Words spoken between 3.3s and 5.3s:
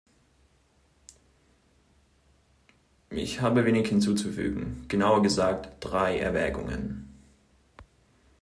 habe wenig hinzuzufügen, genauer